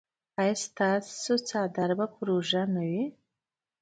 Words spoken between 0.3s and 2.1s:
ایا ستاسو څادر به